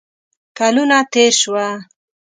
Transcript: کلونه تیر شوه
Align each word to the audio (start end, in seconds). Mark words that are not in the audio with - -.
کلونه 0.57 0.97
تیر 1.11 1.31
شوه 1.41 1.67